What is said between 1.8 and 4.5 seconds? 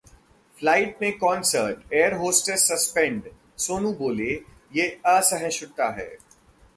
air hostess suspend, Sonu बोले-